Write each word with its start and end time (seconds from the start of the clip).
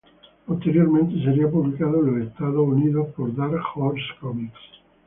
Posteriormente 0.47 1.23
sería 1.23 1.47
publicado 1.47 1.99
en 1.99 2.11
los 2.21 2.27
Estados 2.31 2.67
Unidos 2.67 3.05
por 3.15 3.35
Dark 3.35 3.61
Horse 3.75 4.07
Comics. 4.19 4.57